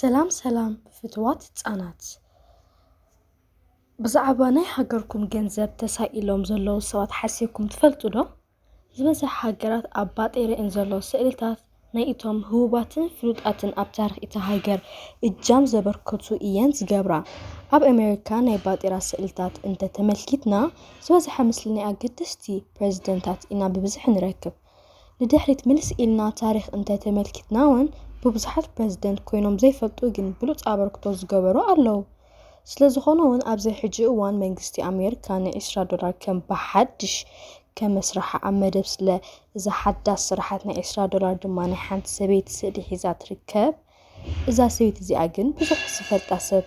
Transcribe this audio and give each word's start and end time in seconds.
ሰላም 0.00 0.28
ሰላም 0.40 0.72
ፍትዋት 0.96 1.40
ህፃናት 1.46 2.02
ብዛዕባ 4.04 4.40
ናይ 4.56 4.66
ሃገርኩም 4.74 5.24
ገንዘብ 5.32 5.70
ተሳኢሎም 5.80 6.42
ዘለዉ 6.50 6.78
ሰባት 6.90 7.10
ሓሲብኩም 7.18 7.66
ትፈልጡ 7.72 8.02
ዶ? 8.14 8.16
ዝበዝሐ 8.96 9.32
ሃገራት 9.40 9.86
ኣብ 10.00 10.08
ባጤረአን 10.16 10.68
ዘለዉ 10.76 11.00
ስእልታት 11.10 11.58
ናይ 11.94 12.04
እቶም 12.12 12.38
ህቡባትን 12.48 13.06
ፍሉጣትን 13.16 13.70
ኣብ 13.82 13.88
ታሪኽ 13.96 14.16
እታ 14.26 14.34
ሃገር 14.48 14.80
እጃም 15.28 15.64
ዘበርከቱ 15.72 16.26
እየን 16.48 16.70
ዝገብራ፡፡ 16.78 17.18
ኣብ 17.76 17.82
ኣሜሪካ 17.92 18.28
ናይ 18.48 18.58
ባጤራ 18.64 18.94
ስእልታት 19.08 19.54
እንተተመልኪትና 19.68 20.54
ዝበዝሐ 21.06 21.36
ምስሊ 21.48 21.68
ናይ 21.76 21.86
ኣገደስቲ 21.90 22.44
ፕረዝደንታት 22.76 23.42
ኢና 23.52 23.62
ብብዝሒ 23.74 24.04
ንረክብ፡፡ 24.14 24.54
ንድሕሪት 25.22 25.62
ምልስ 25.68 25.88
ኢልና 26.02 26.20
ታሪኽ 26.42 26.66
እንተተመልኪትና 26.78 27.56
እውን 27.70 27.88
ብብዙሓት 28.25 28.67
ፕረዝደንት 28.75 29.19
ኮይኖም 29.29 29.55
ዘይፈልጡ 29.63 29.99
ግን 30.17 30.27
ብሉፅ 30.41 30.61
ኣበርክቶ 30.73 31.13
ዝገበሩ 31.21 31.57
ኣለዉ፡፡ 31.73 31.99
ስለዝኾነ 32.71 33.19
እውን 33.27 33.41
ኣብዚ 33.51 33.65
ሕጂ 33.79 33.97
እዋን 34.11 34.35
መንግስቲ 34.43 34.75
ኣሜሪካ 34.91 35.25
ንዒስራ 35.43 35.77
ዶላር 35.91 36.13
ከም 36.23 36.37
ብሓዱሽ 36.49 37.15
ከመስርሓ 37.79 38.29
ኣብ 38.49 38.55
መደብ 38.61 38.87
ስለ 38.93 39.07
እዛ 39.57 39.65
ሓዳስ 39.81 40.21
ስራሓት 40.29 40.61
ናይ 40.67 40.77
ዒስራ 40.81 40.99
ዶላር 41.13 41.35
ድማ 41.43 41.57
ናይ 41.71 41.79
ሓንቲ 41.85 42.07
ሰበይቲ 42.17 42.47
ስእሊ 42.57 42.77
ሒዛ 42.89 43.05
ትርከብ፡፡ 43.21 43.73
እዛ 44.49 44.59
ሰበይቲ 44.75 44.97
እዚኣ 45.03 45.21
ግን 45.35 45.47
ብዙሕ 45.59 45.81
ዝፈልጣ 45.95 46.29
ሰብ 46.49 46.65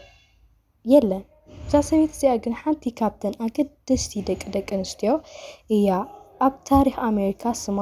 የለን፡፡ 0.92 1.24
እዛ 1.66 1.74
ሰበይቲ 1.88 2.12
እዚኣ 2.16 2.32
ግን 2.44 2.54
ሓንቲ 2.62 2.84
ካብተን 3.00 3.34
ኣገደስቲ 3.46 4.12
ደቂ 4.30 4.42
ደቂ 4.56 4.68
ኣንስትዮ 4.78 5.12
እያ፡፡ 5.76 5.90
ኣብ 6.46 6.54
ታሪኽ 6.70 6.96
ኣሜሪካ 7.10 7.42
ስማ 7.64 7.78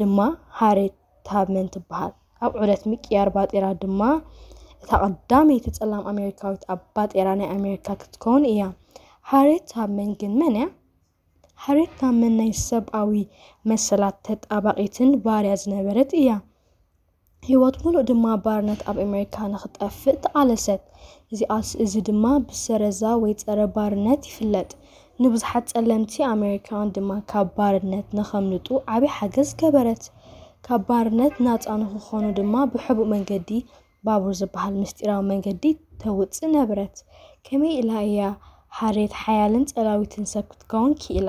ድማ 0.00 0.18
ሃሬት 0.60 0.94
ታብመን 1.28 1.68
ትበሃል፡፡ 1.74 2.14
ኣብ 2.46 2.52
ዑደት 2.60 2.82
ምቅያር 2.92 3.28
ባጤራ 3.36 3.66
ድማ 3.82 4.00
እታ 4.82 4.90
ቀዳመይቲ 5.04 5.66
ፀላም 5.78 6.02
ኣሜሪካዊት 6.12 6.62
ኣብ 6.72 6.80
ባጤራ 6.96 7.28
ናይ 7.40 7.48
ኣሜሪካ 7.56 7.86
ክትከውን 8.00 8.44
እያ፡፡ 8.52 8.64
ሃሬት 9.30 9.64
ታብመን 9.72 10.10
ግን 10.20 10.32
መን 10.40 10.56
እያ? 10.60 10.66
ሃሬት 11.64 11.92
ታብመን 12.00 12.34
ናይ 12.40 12.50
ሰብኣዊ 12.68 13.12
መሰላት 13.70 14.16
ተጣባቒትን 14.28 15.10
ባርያ 15.26 15.52
ዝነበረት 15.62 16.10
እያ፡፡ 16.22 16.32
ሂወት 17.48 17.76
ሙሉእ 17.84 18.04
ድማ 18.10 18.26
ባርነት 18.44 18.80
ኣብ 18.90 18.98
ኣሜሪካ 19.06 19.36
ንኽጠፍእ 19.54 20.16
ተቓለሰት፡፡ 20.24 20.82
እዚኣስ 21.32 21.68
እዚ 21.84 21.94
ድማ 22.08 22.24
ብሰረዛ 22.48 23.02
ወይ 23.22 23.32
ፀረ 23.42 23.60
ባርነት 23.76 24.22
ይፍለጥ፡፡ 24.30 24.70
ንብዙሓት 25.22 25.66
ፀለምቲ 25.74 26.12
ኣሜሪካውያን 26.34 26.92
ድማ 26.96 27.10
ካብ 27.30 27.48
ባርነት 27.58 28.06
ንኸምልጡ 28.18 28.68
ዓብዪ 28.94 29.10
ሓገዝ 29.16 29.50
ገበረት፡፡ 29.62 30.04
ካብ 30.66 30.82
ባርነት 30.88 31.34
ናፃ 31.46 31.64
ንክኾኑ 31.80 32.24
ድማ 32.36 32.54
ብሕቡእ 32.72 33.08
መንገዲ 33.14 33.50
ባቡር 34.06 34.34
ዝበሃል 34.40 34.74
ምስጢራዊ 34.82 35.20
መንገዲ 35.30 35.64
ተውፅእ 36.02 36.48
ነበረት፡፡ 36.56 36.94
ከመይ 37.46 37.72
ኢላ 37.80 37.90
እያ? 38.08 38.20
ሃሬት 38.78 39.12
ሓያልን 39.22 39.64
ፀላዊትን 39.72 40.24
ሰብ 40.32 40.44
ክትከውን 40.52 40.92
ክኢላ? 41.02 41.28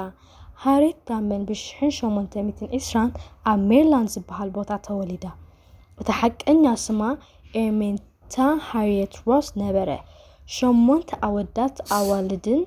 ሃሬት 0.63 0.97
ታብመን 1.09 1.41
ብ1820 1.49 3.03
ኣብ 3.51 3.59
ሜሪላንድ 3.71 4.09
ዝበሃል 4.15 4.49
ቦታ 4.57 4.71
ተወሊዳ፡፡ 4.87 5.25
እቲ 5.99 6.07
ሓቀኛ 6.21 6.65
ስማ 6.85 7.01
ኤርሜንታ 7.61 8.35
ሃርየት 8.69 9.13
ሮስ 9.27 9.47
ነበረ፡፡ 9.63 9.89
ሸሞንተ 10.55 11.09
ኣወዳት 11.27 11.75
ኣዋልድን 11.99 12.61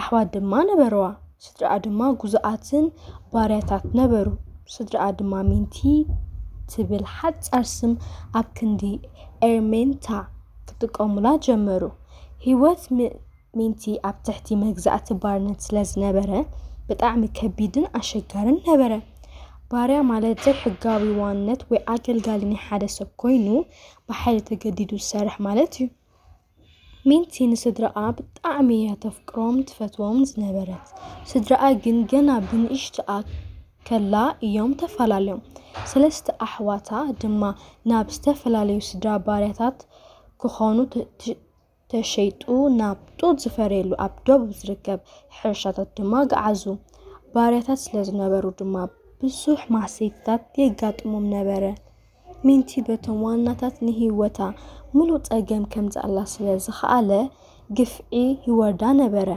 ኣሕዋት 0.00 0.28
ድማ 0.36 0.52
ነበርዋ፡፡ 0.70 1.06
ስድርኣ 1.44 1.72
ድማ 1.86 2.00
ጉዙኣትን 2.22 2.84
ባርያታት 3.34 3.84
ነበሩ፡፡ 4.00 4.28
ስድርኣ 4.74 5.04
ድማ 5.18 5.32
ሚንቲ 5.50 5.78
ትብል 6.72 7.04
ሓፃር 7.16 7.64
ስም 7.76 7.92
ኣብ 8.38 8.48
ክንዲ 8.58 8.82
ኤርሜንታ 9.48 10.06
ክጥቀሙላ 10.68 11.26
ጀመሩ፡፡ 11.46 11.84
ሂወት 12.46 12.82
ሚንቲ 13.58 13.82
ኣብ 14.08 14.16
ትሕቲ 14.26 14.48
መግዛእቲ 14.64 15.08
ባርነት 15.22 15.58
ስለ 15.66 15.76
ዝነበረ 15.92 16.30
ብጣዕሚ 16.88 17.22
ከቢድን 17.38 17.86
ኣሸጋርን 18.00 18.58
ነበረ፡፡ 18.68 18.92
ባርያ 19.72 19.98
ማለት 20.10 20.38
ዘይሕጋዊ 20.44 21.02
ዋንነት 21.22 21.60
ወይ 21.70 21.80
ኣገልጋሊ 21.94 22.42
ናይ 22.52 22.60
ሓደ 22.66 22.84
ሰብ 22.96 23.08
ኮይኑ 23.22 23.48
ብሓይሊ 24.08 24.38
ተገዲዱ 24.48 24.90
ዝሰርሕ 25.02 25.36
ማለት 25.46 25.72
እዩ፡፡ 25.82 25.88
ሚንቲ 27.08 27.34
ንስድርኣ 27.50 27.98
ብጣዕሚ 28.16 28.68
እያ 28.80 28.88
ተፍቅሮምን 29.04 29.62
ትፈትዎምን 29.68 30.24
ዝነበረት፡፡ 30.30 30.82
ስድርኣ 31.30 31.62
ግን 31.84 31.98
ገና 32.12 32.30
ብንእሽትኣ 32.48 33.10
ከላ 33.90 34.14
እዮም 34.46 34.72
ተፈላልዮም፡፡ 34.80 35.40
ሰለስተ 35.92 36.26
ኣሕዋታ 36.46 36.90
ድማ 37.22 37.42
ናብ 37.90 38.06
ዝተፈላለዩ 38.16 38.78
ስድራ 38.88 39.08
ባርያታት 39.26 39.78
ክኾኑ 40.42 40.78
ተሸይጡ 41.92 42.44
ናብ 42.80 42.98
ጡጥ 43.20 43.36
ዝፈርየሉ 43.44 43.90
ኣብ 44.04 44.14
ደቡብ 44.26 44.50
ዝርከብ 44.60 45.00
ሕርሻታት 45.38 45.88
ድማ 45.98 46.12
ገዓዙ፡፡ 46.32 46.76
ባርያታት 47.34 47.80
ስለ 47.86 47.96
ዝነበሩ 48.08 48.44
ድማ 48.60 48.74
ብዙሕ 49.22 49.60
ማህሰይትታት 49.76 50.42
የጋጥሞም 50.62 51.24
ነበረ፡፡ 51.34 51.64
ሚንቲ 52.46 52.70
በቶም 52.86 53.18
ዋናታት 53.26 53.76
ንሂወታ 53.86 54.38
ሙሉእ 54.96 55.22
ፀገም 55.30 55.64
ከምፅኣላ 55.72 56.18
ስለ 56.34 56.46
ዝኸኣለ 56.66 57.10
ግፍዒ 57.78 58.12
ይወርዳ 58.48 58.82
ነበረ፡፡ 59.02 59.30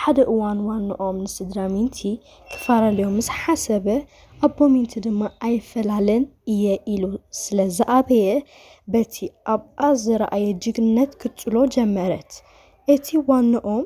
ሓደ 0.00 0.18
እዋን 0.32 0.58
ዋንኦም 0.68 1.16
ንስድራ 1.24 1.58
ሚንቲ 1.74 1.98
ክፋላለዮም 2.52 3.14
ምስ 3.18 3.28
ሓሰበ 3.40 3.86
ኣቦ 4.46 4.58
ሚንቲ 4.74 4.92
ድማ 5.04 5.20
ኣይፈላለን 5.48 6.24
እየ 6.54 6.64
ኢሉ 6.94 7.04
ስለ 7.42 7.58
ዝኣበየ 7.76 8.26
በቲ 8.94 9.14
ኣብኣ 9.54 9.80
ዝረኣየ 10.02 10.46
ጅግንነት 10.64 11.12
ክፅሎ 11.22 11.54
ጀመረት፡፡ 11.76 12.32
እቲ 12.94 13.06
ዋንኦም 13.28 13.84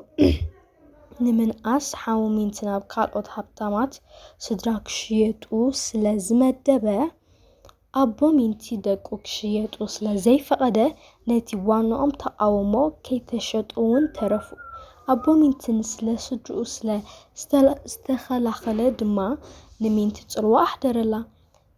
ንምንኣስ 1.25 1.87
ሓው 2.01 2.21
ሚንቲ 2.35 2.57
ናብ 2.67 2.83
ካልኦት 2.93 3.27
ሃፍታማት 3.35 3.93
ስድራ 4.45 4.67
ክሽየጡ 4.87 5.45
ስለ 5.85 6.05
ዝመደበ 6.27 6.85
ኣቦ 8.01 8.19
ሚንቲ 8.39 8.65
ደቁ 8.85 9.07
ክሽየጡ 9.25 9.75
ስለ 9.95 10.05
ዘይፈቐደ 10.25 10.77
ነቲ 11.29 11.49
ዋንኦም 11.69 12.11
ተቓውሞ 12.23 12.75
ከይተሸጡ 13.05 13.69
እውን 13.85 14.05
ተረፉ፡፡ 14.17 14.49
ኣቦ 15.12 15.24
ሚንቲ 15.40 15.62
ንስለ 15.78 16.06
ስድርኡ 16.26 16.60
ስለ 16.74 16.88
ዝተኸላኸለ 17.90 18.80
ድማ 19.00 19.18
ንሚንቲ 19.82 20.16
ፅልዋ 20.32 20.54
ኣሕደረላ፡፡ 20.66 21.20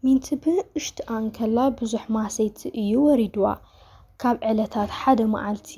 ሚንቲ 0.05 0.27
ብንኡሽትኣ 0.43 1.09
እንከላ 1.23 1.59
ብዙሕ 1.79 2.05
ማሰይቲ 2.17 2.59
እዩ 2.83 2.93
ወሪድዋ፡፡ 3.07 3.47
ካብ 4.23 4.37
ዕለታት 4.51 4.91
ሓደ 5.01 5.21
መዓልቲ 5.35 5.73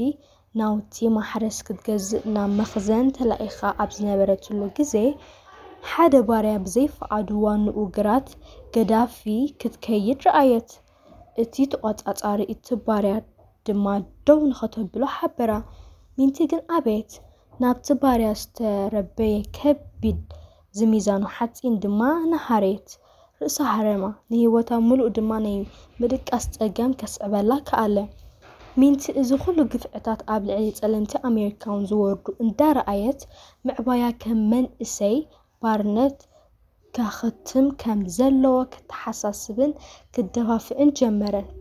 ናውቲ 0.59 0.97
ማሕረስ 1.17 1.59
ክትገዝእ 1.67 2.23
ናብ 2.35 2.51
መኽዘን 2.61 3.07
ተላኢኻ 3.17 3.59
ኣብ 3.83 3.91
ዝነበረትሉ 3.97 4.61
ግዜ 4.79 4.95
ሓደ 5.91 6.15
ባርያ 6.29 6.55
ብዘይፍቓዱ 6.67 7.29
ዋንኡ 7.47 7.77
ግራት 7.97 8.29
ገዳፊ 8.77 9.21
ክትከይድ 9.63 10.21
ረኣየት፡፡ 10.29 10.71
እቲ 11.45 11.55
ተቆፃፃሪ 11.73 12.41
እቲ 12.55 12.67
ባርያ 12.87 13.15
ድማ 13.69 13.87
ደው 14.29 14.41
ንኸተብሎ 14.53 15.03
ሓበራ፡፡ 15.17 15.53
ሚንቲ 16.19 16.37
ግን 16.53 16.63
ኣበየት 16.77 17.13
ናብቲ 17.63 17.87
ባርያ 18.03 18.29
ዝተረበየ 18.41 19.37
ከቢድ 19.57 20.21
ዝሚዛኑ 20.79 21.23
ሓፂን 21.37 21.75
ድማ 21.83 22.01
ንሃሬት 22.31 22.89
ርእሳ 23.43 23.59
ሃረማ፡፡ 23.75 24.05
ንሂወታ 24.31 24.71
ሙሉእ 24.89 25.11
ድማ 25.17 25.31
ናይ 25.45 25.57
ምድቃስ 26.01 26.45
ፀገም 26.57 26.93
ከስዕበላ 27.01 27.53
ከኣለ፡፡ 27.69 27.97
ሚንቲ 28.81 29.03
እዚ 29.21 29.31
ኩሉ 29.45 29.59
ግፍዕታት 29.73 30.21
ኣብ 30.35 30.43
ልዕሊ 30.49 30.67
ፀለምቲ 30.81 31.13
ኣሜሪካውያን 31.29 31.87
ዝወርዱ 31.91 32.27
እንዳረኣየት 32.45 33.21
ምዕባያ 33.69 34.05
ከም 34.23 34.39
መንእሰይ 34.53 35.17
ባርነት 35.65 36.19
ከኽትም 36.97 37.67
ከም 37.83 38.01
ዘለዎ 38.17 38.57
ክትሓሳስብን 38.75 39.73
ክደፋፍእን 40.15 40.91
ጀመረት፡፡ 41.01 41.59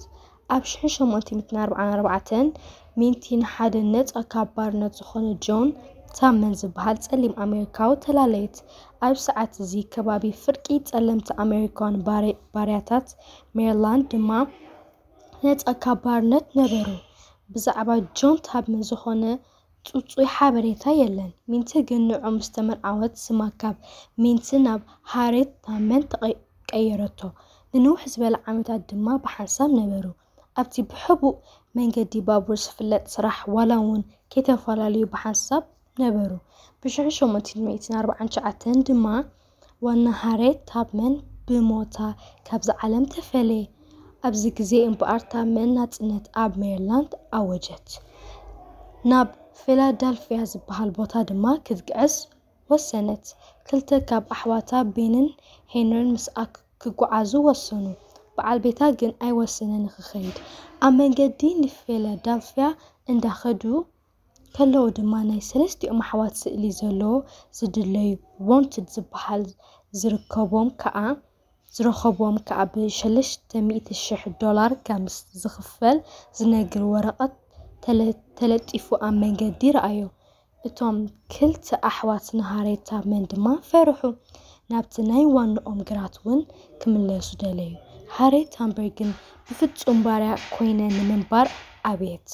ኣብ 0.55 0.63
1844 0.73 2.61
ሚንቲ 3.00 3.24
ንሓደ 3.40 3.74
ነፃ 3.92 4.10
ካብ 4.32 4.48
ባርነት 4.56 4.92
ዝኾነ 5.00 5.26
ጆን 5.44 5.68
ታብመን 6.16 6.52
ዝበሃል 6.60 6.98
ፀሊም 7.06 7.32
ኣሜሪካዊ 7.44 7.90
ተላለየት፡፡ 8.04 8.56
ኣብ 9.06 9.14
ሰዓት 9.26 9.52
እዚ 9.62 9.72
ከባቢ 9.94 10.24
ፍርቂ 10.42 10.66
ፀለምቲ 10.90 11.28
ኣሜሪካውያን 11.44 11.96
ባርያታት 12.54 13.06
ሜሪላንድ 13.58 14.04
ድማ 14.12 14.30
ነፃ 15.44 15.64
ካብ 15.84 16.04
ነበሩ፡፡ 16.32 16.88
ብዛዕባ 17.54 17.88
ጆን 18.18 18.36
ታብመን 18.48 18.82
ዝኾነ 18.90 19.24
ፅፁይ 19.88 20.26
ሓበሬታ 20.36 20.84
የለን፡፡ 21.00 21.32
ሚንቲ 21.52 21.70
ግን 21.88 22.02
ንዖም 22.10 22.36
ዝተመርዓወት 22.44 23.14
ስማ 23.24 23.40
ካብ 23.62 23.76
ሚንቲ 24.24 24.48
ናብ 24.66 24.80
ሃሬት 25.14 25.50
ታብመን 25.66 26.02
ቀየረቶ፡፡ 26.70 27.20
ንንውሕ 27.74 28.00
ዝበለ 28.12 28.34
ዓመታት 28.50 28.80
ድማ 28.92 29.06
ብሓንሳብ 29.24 29.70
ነበሩ፡፡ 29.80 30.06
ኣብቲ 30.61 30.75
ብሕቡእ 30.91 31.35
መንገዲ 31.77 32.13
ባቡር 32.27 32.57
ዝፍለጥ 32.65 33.03
ስራሕ 33.15 33.37
ዋላ 33.55 33.71
እውን 33.83 34.01
ከይተፈላለዩ 34.31 35.03
ብሓንሳብ 35.13 35.63
ነበሩ፡፡ 36.01 36.31
ብ1849 36.83 38.79
ድማ 38.89 39.05
ዋና 39.85 40.05
ሃሬት 40.21 40.59
ታብመን 40.71 41.13
ብሞታ 41.47 41.97
ካብዚ 42.47 42.69
ዓለም 42.85 43.05
ተፈለየ፡፡ 43.13 43.65
ኣብዚ 44.27 44.43
ግዜ 44.57 44.71
እምበኣርታ 44.87 45.33
መናፅነት 45.55 46.25
ኣብ 46.43 46.51
ሜሪላንድ 46.63 47.11
ኣወጀት። 47.37 47.87
ናብ 49.11 49.29
ፊላደልፍያ 49.61 50.39
ዝበሃል 50.51 50.89
ቦታ 50.97 51.13
ድማ 51.29 51.45
ክትግዕዝ 51.65 52.15
ወሰነት። 52.71 53.23
ክልተ 53.67 53.89
ካብ 54.09 54.25
ኣሕዋታ 54.35 54.71
ቤንን 54.95 55.27
ሄነርን 55.73 56.09
ምስኣ 56.17 56.37
ክጓዓዙ 56.81 57.31
ወሰኑ። 57.47 57.85
በዓል 58.37 58.57
ቤታ 58.65 58.81
ግን 58.99 59.11
ኣይወሰነን 59.27 59.81
ንክኸይድ። 59.85 60.35
ኣብ 60.85 60.93
መንገዲ 60.99 61.41
ንፊላደልፍያ 61.61 62.65
እንዳኸዱ 63.13 63.63
ከለዉ 64.55 64.85
ድማ 64.97 65.13
ናይ 65.29 65.41
ሰለስቲኦም 65.49 65.99
ኣሕዋት 66.05 66.33
ስእሊ 66.41 66.63
ዘለዎ 66.79 67.13
ዝድለዩ 67.57 68.11
ዋንትድ 68.49 68.87
ዝበሃል 68.95 69.43
ዝርከቦም 70.01 70.69
ከዓ 70.83 70.97
ዝረኸቦም 71.75 72.37
ከዓ 72.47 72.59
ብ600,000 72.73 74.23
ዶላር 74.43 74.71
ከም 74.87 75.03
ዝኽፈል 75.41 75.97
ዝነግር 76.37 76.83
ወረቐት 76.93 77.33
ተለጢፉ 78.39 78.87
ኣብ 79.07 79.13
መንገዲ 79.23 79.61
ረኣዩ። 79.75 80.01
እቶም 80.67 80.97
ክልተ 81.33 81.67
ኣሕዋት 81.89 82.25
ንሃሬታ 82.39 82.89
መን 83.09 83.23
ድማ 83.33 83.45
ፈርሑ። 83.69 84.01
ናብቲ 84.71 84.95
ናይ 85.11 85.23
ዋንኦም 85.35 85.79
ግራት 85.91 86.15
እውን 86.21 86.41
ክምለሱ 86.81 87.29
ደለዩ። 87.43 87.71
ሃሬት 88.16 88.52
ታብመን 88.60 88.88
ግን 88.98 89.10
ብፍጹም 89.46 89.98
ባርያ 90.06 90.32
ኮይነ 90.54 90.80
ንምንባር 90.96 91.48
ዓብየት። 91.90 92.28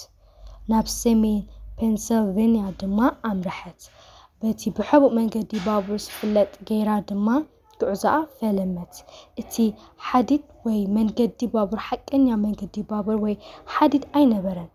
ናብ 0.71 0.87
ሰሜን 1.01 1.39
ፔንሰልቬንያ 1.79 2.65
ድማ 2.81 2.99
ኣምርሐት። 3.31 3.81
በቲ 4.43 4.63
ብሕቡእ 4.77 5.15
መንገዲ 5.19 5.53
ባቡር 5.67 5.99
ዝፍለጥ 6.07 6.51
ጌራ 6.69 6.91
ድማ 7.09 7.29
ጉዕዛኣ 7.81 8.17
ፈለመት። 8.39 8.93
እቲ 9.43 9.55
ሓዲድ 10.09 10.45
ወይ 10.67 10.81
መንገዲ 10.97 11.41
ባቡር 11.55 11.81
ሓቀኛ 11.87 12.29
መንገዲ 12.45 12.77
ባቡር 12.91 13.17
ወይ 13.25 13.35
ሓዲድ 13.75 14.05
ኣይነበረን። 14.21 14.71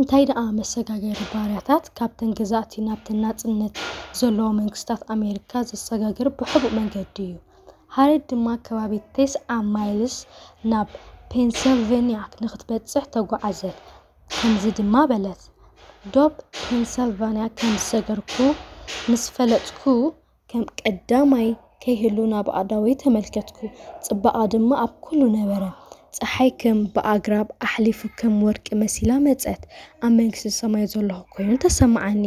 እንታይ 0.00 0.24
ደኣ 0.30 0.40
መሰጋገሪ 0.60 1.20
ባርያታት 1.32 1.84
ካብተን 1.98 2.30
ገዛእቲ 2.38 2.72
ናብተን 2.88 3.18
ናጽነት 3.24 3.74
ዘለዎ 4.20 4.48
መንግስታት 4.60 5.02
ኣሜሪካ 5.16 5.62
ዘሰጋግር 5.70 6.28
ብሕቡእ 6.38 6.74
መንገዲ 6.80 7.16
እዩ። 7.28 7.34
ሃሬት 7.98 8.24
ድማ 8.30 8.48
ከባቢ 8.66 8.92
ቴስዓ 9.14 9.52
miles 9.74 10.16
ናብ 10.70 10.88
ፔንሰልቬንያ 11.30 12.18
ንኽትበጽሕ 12.42 13.04
ተጓዓዘት። 13.14 13.78
ከምዚ 14.36 14.64
ድማ 14.78 14.94
በለት 15.10 15.40
ዶብ 16.14 16.34
ፔንሰልቫንያ 16.60 17.44
ከም 17.58 17.72
ዝሰገርኩ 17.80 18.34
ምስ 19.10 19.24
ፈለጥኩ 19.36 19.82
ከም 20.50 20.62
ቀዳማይ 20.82 21.48
ከይህሉ 21.84 22.18
ናብ 22.32 22.46
ኣእዳወይ 22.60 22.94
ተመልከትኩ። 23.02 23.58
ጽባቐ 24.06 24.36
ድማ 24.54 24.70
ኣብ 24.84 24.92
ኩሉ 25.06 25.20
ነበረ። 25.36 25.62
ፀሓይ 26.18 26.50
ከም 26.60 26.78
ብኣግራብ 26.94 27.48
ኣሕሊፉ 27.66 28.00
ከም 28.20 28.36
ወርቂ 28.46 28.66
መሲላ 28.82 29.10
መፀት። 29.26 29.62
ኣብ 30.04 30.12
መንግስቲ 30.20 30.52
ሰማይ 30.60 30.86
ዘለኹ 30.94 31.20
ኮይኑ 31.34 31.50
ተሰምዓኒ። 31.64 32.24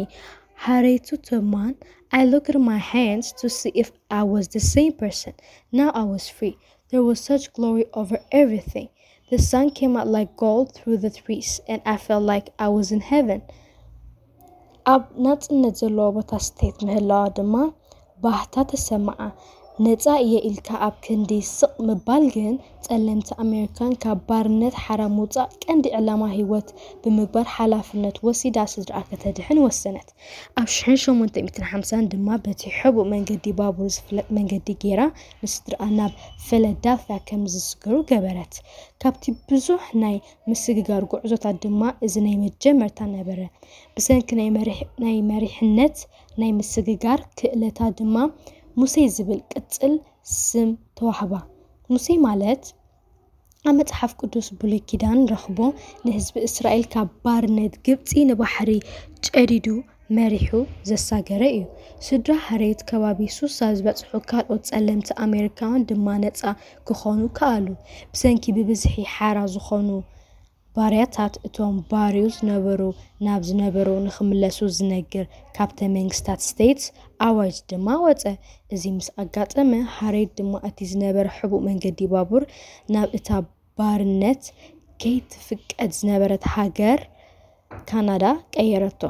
ሃሬቱ 0.67 1.09
ትማን 1.29 1.73
I 2.19 2.25
looked 2.25 2.51
at 2.51 2.61
my 2.73 2.81
hands 2.95 3.27
to 3.41 3.47
see 3.59 3.73
if 3.83 3.89
I 4.11 4.23
was 4.35 4.47
the 4.49 4.61
same 4.75 4.93
person. 5.03 5.35
Now 5.79 5.89
I 6.03 6.05
was 6.13 6.25
free. 6.37 6.57
There 6.91 7.03
was 7.09 7.21
such 7.31 7.53
glory 7.57 7.87
over 8.01 8.19
everything. 8.31 8.89
The 9.31 9.39
sun 9.51 9.71
came 9.79 9.97
out 9.97 10.07
like 10.17 10.37
gold 10.37 10.67
through 10.77 10.99
the 10.99 11.11
trees 11.11 11.61
and 11.67 11.83
I 11.85 11.97
felt 12.07 12.23
like 12.23 12.51
I 12.59 12.69
was 12.77 12.89
in 12.97 13.03
heaven. 13.13 13.41
ኣብ 14.93 15.05
ናጽነት 15.25 15.75
ዘለዎ 15.81 16.09
ቦታ 16.17 16.33
ስተት 16.47 16.77
ምህላዋ 16.89 17.23
ድማ 17.37 17.55
ባህታ 18.25 18.55
ተሰምዓ። 18.71 19.19
ነፃ 19.85 20.05
እየ 20.25 20.35
ኢልካ 20.49 20.69
ኣብ 20.85 20.95
ክንዲ 21.05 21.31
ስቕ 21.57 21.73
ምባል 21.89 22.23
ግን 22.35 22.55
ጸለምቲ 22.87 23.29
ኣሜሪካን 23.43 23.91
ካብ 24.03 24.21
ባርነት 24.29 24.75
ሓራ 24.85 25.03
ምውፃእ 25.17 25.51
ቀንዲ 25.65 25.85
ዕላማ 25.99 26.23
ህይወት 26.37 26.69
ብምግባር 27.03 27.47
ሓላፍነት 27.57 28.17
ወሲዳ 28.27 28.57
ስድራ 28.75 28.95
ከተድሕን 29.09 29.61
ወሰነት። 29.65 30.09
ኣብ 30.63 30.69
1850 30.79 32.09
ድማ 32.15 32.29
በቲ 32.47 32.63
ሕቡእ 32.79 33.09
መንገዲ 33.13 33.45
ባቡር 33.61 33.91
ዝፍለጥ 33.97 34.27
መንገዲ 34.39 34.69
ጌራ 34.85 35.01
ንስድራኣ 35.43 35.91
ናብ 35.99 36.15
ፊላደልፍያ 36.47 37.19
ከም 37.29 37.43
ዝስገሩ 37.55 37.95
ገበረት። 38.13 38.55
ካብቲ 39.05 39.25
ብዙሕ 39.51 39.85
ናይ 40.05 40.17
ምስግጋር 40.53 41.05
ጉዕዞታት 41.15 41.57
ድማ 41.67 41.83
እዚ 42.07 42.15
ናይ 42.29 42.37
መጀመርታ 42.47 42.99
ነበረ። 43.17 43.41
ብሰንኪ 43.97 44.31
ናይ 45.05 45.19
መሪሕነት 45.33 45.99
ናይ 46.43 46.53
ምስግጋር 46.61 47.21
ክእለታ 47.41 47.81
ድማ 48.01 48.17
ሙሴ 48.80 48.96
ዝብል 49.16 49.40
ቅጽል 49.54 49.94
ስም 50.42 50.70
ተዋህባ። 50.98 51.34
ሙሴ 51.94 52.08
ማለት 52.28 52.64
ኣብ 53.70 53.74
መጽሓፍ 53.80 54.12
ቅዱስ 54.20 54.48
ብሉይ 54.60 54.82
ኪዳን 54.90 55.20
ረኽቦ 55.32 55.58
ንህዝቢ 56.06 56.36
እስራኤል 56.50 56.86
ካብ 56.94 57.10
ባርነት 57.26 57.74
ግብፂ 57.88 58.12
ንባሕሪ 58.30 58.70
ጨዲዱ 59.28 59.68
መሪሑ 60.18 60.50
ዘሳገረ 60.90 61.42
እዩ። 61.58 61.62
ስድራ 62.08 62.32
ሃሬት 62.48 62.80
ከባቢ 62.90 63.20
ሱሳ 63.38 63.60
ዝበፅሑ 63.80 64.12
ካልኦት 64.30 64.64
ጸለምቲ 64.70 65.10
ኣሜሪካውያን 65.26 65.86
ድማ 65.90 66.08
ነፃ 66.24 66.42
ክኾኑ 66.88 67.22
ከኣሉ። 67.38 67.68
ብሰንኪ 68.14 68.46
ብብዝሒ 68.58 68.96
ሓራ 69.16 69.38
ዝኾኑ 69.56 69.90
ባርያታት 70.76 71.34
እቶም 71.48 71.76
ባርዩ 71.92 72.26
ዝነበሩ 72.36 72.82
ናብ 73.26 73.42
ዝነበሩ 73.50 73.88
ንኽምለሱ 74.06 74.60
ዝነግር 74.78 75.26
ካብተን 75.56 75.92
መንግስታት 75.98 76.42
ስቴትስ 76.50 76.86
ኣዋጅ 77.28 77.56
ድማ 77.72 77.88
ወፀ። 78.06 78.24
እዚ 78.76 78.84
ምስ 78.98 79.08
ኣጋጠመ 79.24 79.72
ሃሬት 79.98 80.32
ድማ 80.40 80.54
እቲ 80.70 80.80
ዝነበረ 80.92 81.26
ሕቡእ 81.38 81.64
መንገዲ 81.70 82.00
ባቡር 82.14 82.46
ናብ 82.96 83.10
እታ 83.20 83.30
ባርነት 83.80 84.44
ከይትፍቀድ 85.04 85.92
ዝነበረት 86.00 86.46
ሃገር 86.56 87.00
ካናዳ 87.90 88.26
ቀየረቶ። 88.56 89.02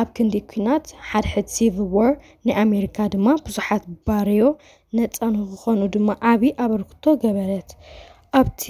ኣብ 0.00 0.08
ክንዲ 0.16 0.34
ኩናት 0.50 0.86
ሓድሕድ 1.10 1.46
civil 1.54 1.86
war 1.96 2.12
ናይ 2.48 2.84
ድማ 3.14 3.26
ብዙሓት 3.46 3.84
ባርዮ 4.06 4.42
ነፃ 4.98 5.16
ንክኾኑ 5.34 5.80
ድማ 5.94 6.08
ዓብዪ 6.32 6.50
ኣበርክቶ 6.64 7.04
ገበረት። 7.22 7.70
ኣብቲ 8.40 8.64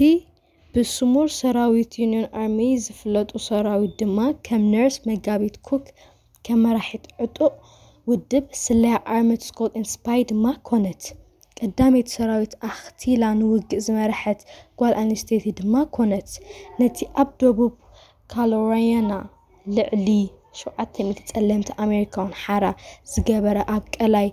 ብስሙር 0.78 1.28
ሰራዊት 1.40 1.92
ዩኒዮን 2.02 2.24
ኣርሚ 2.42 2.58
ዝፍለጡ 2.84 3.30
ሰራዊት 3.48 3.92
ድማ 4.00 4.18
ከም 4.46 4.62
ነርስ 4.72 4.96
መጋቢት 5.08 5.56
ኩክ 5.68 5.84
ከም 6.46 6.58
መራሒት 6.64 7.04
ዕጡቕ 7.24 7.52
ውድብ 8.10 8.46
ስለያ 8.62 8.94
ኣርምድ 9.16 9.42
ስኮት 9.48 9.72
ኤንድ 9.78 9.88
ስፓይ 9.92 10.22
ድማ 10.30 10.46
ኮነት። 10.68 11.02
ቀዳመይቲ 11.58 12.08
ሰራዊት 12.16 12.54
ኣኽቲላ 12.68 13.24
ንውግእ 13.40 13.82
ዝመርሐት 13.86 14.40
ጓል 14.80 14.94
ኣንስተይቲ 15.02 15.44
ድማ 15.60 15.74
ኮነት። 15.96 16.30
ነቲ 16.80 16.98
ኣብ 17.22 17.30
ደቡብ 17.42 17.72
ካሮላይና 18.32 19.12
ልዕሊ 19.76 20.08
700 20.62 21.22
ጸለምቲ 21.30 21.68
ኣሜሪካውን 21.84 22.34
ሓራ 22.42 22.64
ዝገበረ 23.12 23.58
ኣብ 23.76 23.84
ቀላይ 23.96 24.28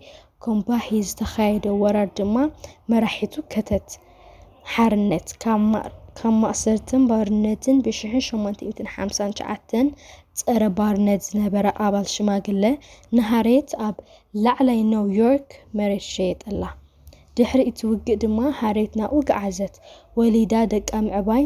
ኮምባሂ 0.46 0.88
ዝተኻየደ 1.10 1.66
ወራር 1.84 2.10
ድማ 2.20 2.36
መራሒቱ 2.94 3.36
ከተት። 3.54 3.88
ሓርነት 4.74 5.30
ካብ 5.44 5.62
ማእሰርትን 6.43 7.03
ባርነትን 7.11 7.77
ብ1859 7.87 9.89
ፀረ 10.41 10.63
ባርነት 10.79 11.21
ዝነበረ 11.29 11.67
ኣባል 11.87 12.07
ሽማግለ 12.15 12.65
ንሃሬት 13.17 13.71
ኣብ 13.87 13.97
ላዕላይ 14.45 14.81
ኒውዮርክ 14.93 15.49
መሬት 15.79 16.05
ሸየጠላ። 16.15 16.63
ድሕሪ 17.39 17.61
እቲ 17.71 17.79
ውግእ 17.91 18.19
ድማ 18.23 18.39
ሃሬት 18.61 18.93
ናብኡ 19.01 19.19
ገዓዘት። 19.31 19.75
ወሊዳ 20.19 20.55
ደቃ 20.75 20.91
ምዕባይ 21.07 21.45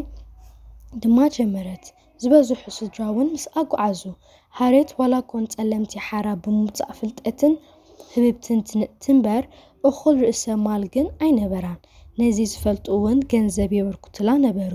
ድማ 1.03 1.17
ጀመረት። 1.37 1.85
ዝበዝሑ 2.21 2.61
ስድራ 2.77 2.99
እውን 3.11 3.27
ምስኣ 3.35 3.55
ጓዓዙ። 3.71 4.01
ሃሬት 4.59 4.89
ዋላ 4.99 5.15
ኮን 5.31 5.43
ጸለምቲ 5.53 5.93
ሓራ 6.07 6.27
ብምውፃእ 6.43 6.95
ፍልጠትን 6.99 7.53
ህብብትን 8.13 8.59
ትንእትር 8.69 9.11
እምበር 9.13 9.43
ርእሰ 10.23 10.43
ማል 10.65 10.83
ግን 10.93 11.07
ኣይነበራን። 11.25 11.79
ነዚ 12.19 12.37
ዝፈልጡ 12.51 12.85
እውን 12.97 13.19
ገንዘብ 13.31 13.71
የበርክቱላ 13.77 14.29
ነበሩ። 14.45 14.73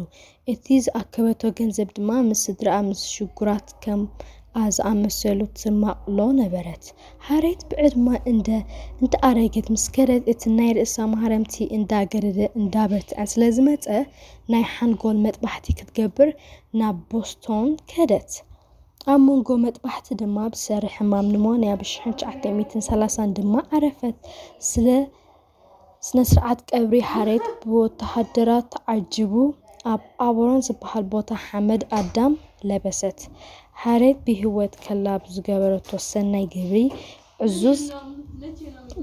እቲ 0.53 0.67
ዝኣከበቶ 0.85 1.43
ገንዘብ 1.59 1.89
ድማ 1.97 2.11
ምስ 2.29 2.41
ስድራኣ 2.47 2.77
ምስ 2.89 3.01
ሽጉራት 3.15 3.69
ከምኣ 3.85 4.65
ዝኣመሰሉ 4.77 5.41
ትማቕሎ 5.61 6.19
ነበረት። 6.41 6.85
ሃሬት 7.27 7.61
ብዕድማ 7.71 8.07
እንተኣረገት 8.33 9.67
ምስ 9.75 9.85
ከደት 9.97 10.25
እቲ 10.33 10.43
ናይ 10.59 10.71
ርእሳ 10.79 10.97
ማህረምቲ 11.15 11.55
እንዳገደደ 11.79 12.41
እንዳበርትዐን 12.61 13.31
ስለ 13.35 13.43
ዝመፀ 13.57 13.87
ናይ 14.55 14.65
ሓንጎል 14.75 15.19
መጥባሕቲ 15.27 15.67
ክትገብር 15.81 16.31
ናብ 16.81 16.97
ቦስቶን 17.13 17.69
ከደት። 17.93 18.31
ኣብ 19.13 19.21
መንጎ 19.27 19.49
መጥባሕቲ 19.67 20.07
ድማ 20.21 20.37
ብዝሰርሕ 20.53 20.95
ሕማም 21.01 21.27
ኒሞንያ 21.35 21.73
ብ1930 21.83 23.29
ድማ 23.39 23.55
ዓረፈት። 23.75 24.17
ስለ 24.71 24.87
ስነ 26.07 26.19
ስርዓት 26.31 26.61
ቀብሪ 26.71 26.95
ሃሬት 27.13 27.47
ብወተሃደራት 27.69 28.67
ተዓጂቡ 28.75 29.33
ኣብ 29.93 30.03
ኣቦሮን 30.27 30.63
ዝበሃል 30.67 31.05
ቦታ 31.13 31.31
ሓመድ 31.47 31.83
ኣዳም 31.99 32.33
ለበሰት። 32.69 33.19
ሃሬት 33.83 34.19
ብሂወት 34.27 34.75
ከላ 34.85 35.07
ብዝገበረቶ 35.25 35.91
ሰናይ 36.11 36.45
ግብሪ 36.55 36.77
ዕዙዝ 37.47 37.83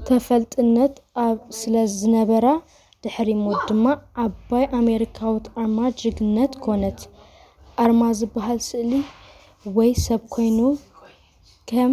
ተፈልጥነት 0.08 0.94
ስለ 1.60 1.74
ዝነበራ 1.98 2.46
ድሕሪ 3.04 3.30
ሞት 3.44 3.60
ድማ 3.68 3.86
ዓባይ 4.24 4.64
ኣሜሪካዊት 4.80 5.46
ኣርማ 5.62 5.78
ጅግንነት 6.00 6.52
ኮነት። 6.64 7.00
ኣርማ 7.84 8.02
ዝበሃል 8.18 8.60
ስእሊ 8.68 8.92
ወይ 9.76 9.90
ሰብ 10.06 10.22
ኮይኑ 10.34 10.60
ከም 11.70 11.92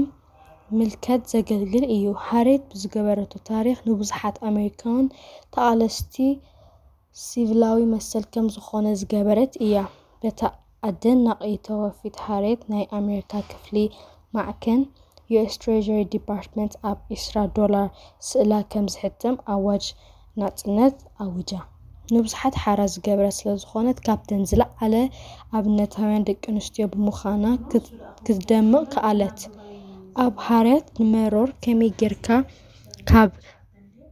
ምልክት 0.78 1.23
ዘገልግል 1.33 1.85
እዩ። 1.95 2.04
ሃሬት 2.26 2.62
ብዝገበረቶ 2.71 3.33
ታሪኽ 3.50 3.78
ንብዙሓት 3.88 4.37
ኣሜሪካውያን 4.50 5.06
ተቓለስቲ 5.54 6.14
ሲቪላዊ 7.25 7.78
መሰል 7.95 8.25
ከም 8.33 8.47
ዝኾነ 8.54 8.87
ዝገበረት 9.00 9.52
እያ። 9.66 9.76
በታ 10.23 10.40
ኣደናቒ 10.88 11.40
ተወፊት 11.66 12.16
ሃሬት 12.26 12.61
ናይ 12.73 12.85
ኣሜሪካ 12.99 13.33
ክፍሊ 13.50 13.76
ማዕከን 14.37 14.80
ዩኤስ 15.35 15.54
ትሬዠሪ 15.62 16.00
ዲፓርትመንት 16.14 16.75
ኣብ 16.90 16.99
20 17.14 17.47
ዶላር 17.59 17.87
ስእላ 18.28 18.52
ከም 18.73 18.87
ዝሕተም 18.95 19.37
ኣዋጅ 19.54 19.87
ናጽነት 20.42 20.97
ኣውጃ። 21.25 21.50
ንብዙሓት 22.14 22.54
ሓራ 22.62 22.80
ዝገበረት 22.95 23.35
ስለ 23.38 23.49
ዝኾነት 23.62 23.99
ካብተን 24.06 24.42
ዝለዓለ 24.50 24.95
ኣብነታውያን 25.59 26.26
ደቂ 26.28 26.42
ኣንስትዮ 26.54 26.85
ብምዃና 26.92 27.45
ክትደምቕ 28.26 28.85
ከኣለት። 28.95 29.40
ኣብ 30.25 30.35
ሃርያት 30.47 30.87
ንመሮር 31.00 31.50
ከመይ 31.64 31.90
ጌርካ 32.00 32.28
ካብ 33.11 33.30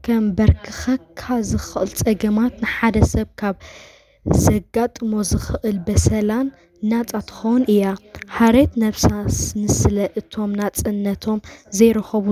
ከንበርክኸካ 0.06 1.20
ዝኽእል 1.50 1.90
ፀገማት 2.02 2.54
ንሓደ 2.62 2.96
ሰብ 3.12 3.28
ካብ 3.40 3.56
ዘጋጥሞ 4.44 5.12
ዝኽእል 5.30 5.76
በሰላን 5.86 6.48
ናፃ 6.83 7.11
ትኸውን 7.29 7.63
እያ። 7.73 7.83
ሃሬት 8.37 8.71
ነብሳ 8.81 9.05
ንስለ 9.61 9.97
እቶም 10.19 10.51
ናጽነቶም 10.59 11.39
ዘይረኸቡ 11.77 12.25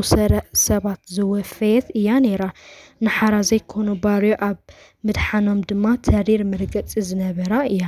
ሰባት 0.65 1.01
ዝወፈየት 1.15 1.87
እያ 1.99 2.09
ነይራ። 2.25 2.43
ንሓራ 3.05 3.33
ዘይኮኑ 3.49 3.87
ባርዮ 4.03 4.33
ኣብ 4.47 4.57
ምድሓኖም 5.07 5.59
ድማ 5.69 5.85
ተሪር 6.07 6.41
መርገፂ 6.51 6.91
ዝነበራ 7.09 7.53
እያ። 7.73 7.83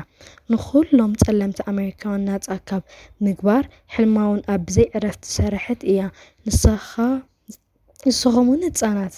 ንኹሎም 0.52 1.14
ጸለምቲ 1.24 1.60
ኣሜሪካውያን 1.72 2.26
ናጻ 2.30 2.48
ካብ 2.70 2.84
ምግባር 3.28 3.64
ሕልማ 3.96 4.18
እውን 4.30 4.42
ኣብ 4.54 4.62
ብዘይ 4.68 4.88
ዕረፍቲ 4.98 5.24
ዝሰርሐት 5.32 5.82
እያ። 5.94 6.02
ንስኹም 8.06 8.48
እውን 8.50 8.62
ህፃናት 8.70 9.16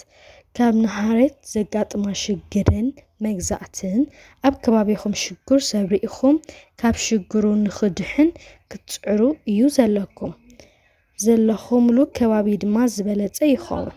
ካብ 0.58 0.74
ንሃሬት 0.84 1.36
ዘጋጥማ 1.54 2.06
ሽግርን 2.24 2.88
መግዛእትን 3.26 4.00
ኣብ 4.48 4.56
ከባቢኹም 4.64 5.14
ሽጉር 5.24 5.60
ሰብ 5.70 5.86
ሪኢኹም 5.94 6.36
ካብ 6.82 6.96
ሽግሩ 7.06 7.44
ንኽድሕን 7.66 8.30
ክትፅዕሩ 8.72 9.22
እዩ 9.52 9.60
ዘለኩም። 9.78 10.34
ዘለኹምሉ 11.24 11.98
ከባቢ 12.18 12.48
ድማ 12.64 12.76
ዝበለፀ 12.96 13.38
ይኸውን። 13.54 13.96